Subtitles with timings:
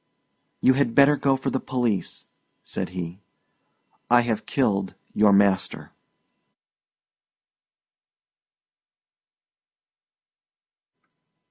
[0.61, 2.25] "You had better go for the police,"
[2.63, 3.21] said he;
[4.09, 5.91] "I have killed your master."